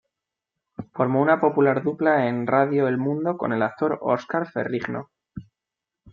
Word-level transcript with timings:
Formó 0.93 1.21
una 1.21 1.39
popular 1.39 1.83
dupla 1.83 2.25
en 2.27 2.47
Radio 2.47 2.87
El 2.87 2.97
Mundo 2.97 3.37
con 3.37 3.53
el 3.53 3.61
actor 3.61 3.99
Oscar 4.01 4.49
Ferrigno. 4.51 5.11